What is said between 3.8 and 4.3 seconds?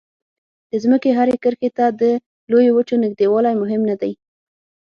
نه دی.